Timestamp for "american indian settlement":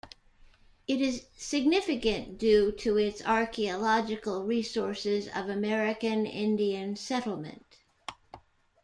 5.47-7.77